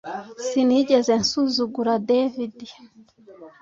[0.47, 2.55] Sinigeze nsuzugura David